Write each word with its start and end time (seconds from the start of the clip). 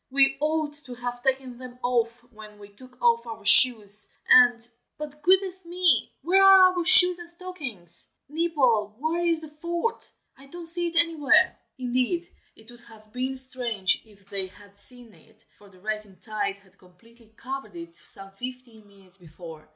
We 0.09 0.35
ought 0.39 0.73
to 0.87 0.95
have 0.95 1.21
taken 1.21 1.59
them 1.59 1.77
off 1.83 2.23
when 2.31 2.57
we 2.57 2.69
took 2.69 2.99
off 3.03 3.27
our 3.27 3.45
shoes 3.45 4.11
and 4.27 4.59
but, 4.97 5.21
goodness 5.21 5.63
me! 5.63 6.11
where 6.23 6.41
are 6.43 6.73
our 6.75 6.83
shoes 6.83 7.19
and 7.19 7.29
stockings? 7.29 8.07
Nibble, 8.27 8.95
where 8.97 9.23
is 9.23 9.41
the 9.41 9.47
fort? 9.49 10.11
I 10.35 10.47
don't 10.47 10.65
see 10.65 10.87
it 10.87 10.95
anywhere." 10.95 11.55
Indeed, 11.77 12.27
it 12.55 12.71
would 12.71 12.79
have 12.81 13.13
been 13.13 13.37
strange 13.37 14.01
if 14.03 14.27
they 14.27 14.47
had 14.47 14.75
seen 14.79 15.13
it, 15.13 15.45
for 15.59 15.69
the 15.69 15.79
rising 15.79 16.19
tide 16.19 16.57
had 16.57 16.79
completely 16.79 17.35
covered 17.37 17.75
it 17.75 17.95
some 17.95 18.31
fifteen 18.31 18.87
minutes 18.87 19.17
before. 19.19 19.69